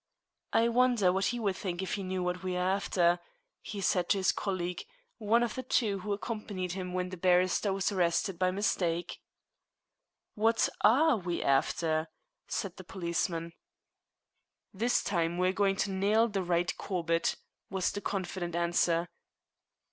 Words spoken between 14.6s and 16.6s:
"This time we are going to nail the